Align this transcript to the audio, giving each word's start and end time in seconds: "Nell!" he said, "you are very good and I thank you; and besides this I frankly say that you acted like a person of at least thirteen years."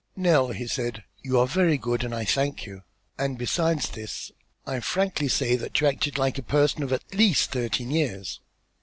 "Nell!" 0.15 0.47
he 0.49 0.65
said, 0.65 1.03
"you 1.21 1.39
are 1.39 1.45
very 1.45 1.77
good 1.77 2.03
and 2.03 2.11
I 2.11 2.25
thank 2.25 2.65
you; 2.65 2.81
and 3.19 3.37
besides 3.37 3.87
this 3.89 4.31
I 4.65 4.79
frankly 4.79 5.27
say 5.27 5.55
that 5.55 5.79
you 5.79 5.85
acted 5.85 6.17
like 6.17 6.39
a 6.39 6.41
person 6.41 6.81
of 6.81 6.91
at 6.91 7.13
least 7.13 7.51
thirteen 7.51 7.91
years." 7.91 8.39